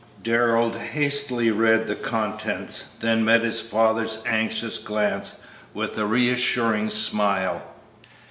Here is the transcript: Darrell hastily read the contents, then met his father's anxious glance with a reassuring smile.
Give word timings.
Darrell 0.23 0.71
hastily 0.71 1.51
read 1.51 1.85
the 1.85 1.93
contents, 1.93 2.87
then 3.01 3.23
met 3.23 3.43
his 3.43 3.59
father's 3.59 4.23
anxious 4.25 4.79
glance 4.79 5.43
with 5.75 5.95
a 5.95 6.07
reassuring 6.07 6.89
smile. 6.89 7.61